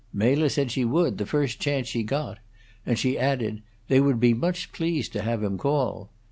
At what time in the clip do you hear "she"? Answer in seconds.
0.71-0.83, 1.87-2.01, 2.97-3.19